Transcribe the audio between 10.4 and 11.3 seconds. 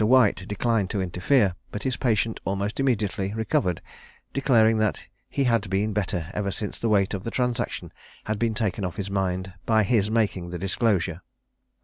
the disclosure."